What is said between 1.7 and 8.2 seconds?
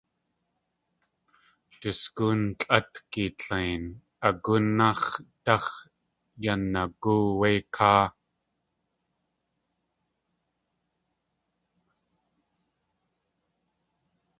Yú sgóon tlʼátgi tlein, a góonnáx̲ dax̲yanaagóo wé káa.